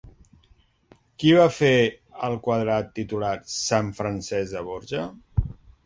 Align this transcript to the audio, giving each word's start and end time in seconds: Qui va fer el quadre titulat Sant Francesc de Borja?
Qui 1.23 1.33
va 1.41 1.45
fer 1.59 1.69
el 2.29 2.39
quadre 2.49 2.81
titulat 2.99 3.49
Sant 3.61 3.95
Francesc 4.01 4.57
de 4.59 4.69
Borja? 4.73 5.11